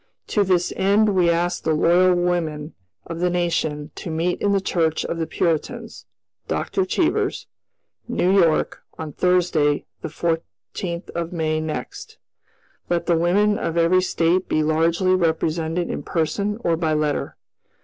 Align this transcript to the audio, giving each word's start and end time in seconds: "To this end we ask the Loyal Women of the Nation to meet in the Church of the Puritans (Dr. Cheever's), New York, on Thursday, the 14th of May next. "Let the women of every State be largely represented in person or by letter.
"To 0.29 0.43
this 0.43 0.73
end 0.77 1.09
we 1.09 1.29
ask 1.29 1.61
the 1.61 1.75
Loyal 1.75 2.15
Women 2.15 2.73
of 3.05 3.19
the 3.19 3.29
Nation 3.29 3.91
to 3.93 4.09
meet 4.09 4.41
in 4.41 4.51
the 4.51 4.59
Church 4.59 5.05
of 5.05 5.19
the 5.19 5.27
Puritans 5.27 6.07
(Dr. 6.47 6.85
Cheever's), 6.87 7.45
New 8.07 8.33
York, 8.35 8.81
on 8.97 9.13
Thursday, 9.13 9.85
the 10.01 10.07
14th 10.07 11.11
of 11.11 11.31
May 11.33 11.59
next. 11.59 12.17
"Let 12.89 13.05
the 13.05 13.15
women 13.15 13.59
of 13.59 13.77
every 13.77 14.01
State 14.01 14.49
be 14.49 14.63
largely 14.63 15.13
represented 15.13 15.91
in 15.91 16.01
person 16.01 16.57
or 16.63 16.75
by 16.75 16.93
letter. 16.95 17.37